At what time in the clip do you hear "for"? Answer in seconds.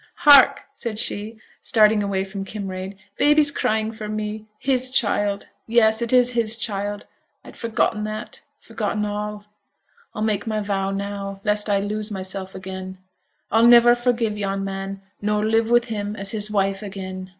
3.91-4.09